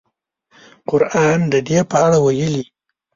قران 0.89 1.39
د 1.53 1.55
دې 1.67 1.79
په 1.89 1.95
اړه 2.05 2.17
ویلي. 2.25 2.63